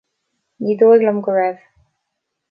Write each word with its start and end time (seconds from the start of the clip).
Ní 0.63 0.75
dóigh 0.81 1.03
liom 1.03 1.19
go 1.27 1.35
raibh 1.35 1.59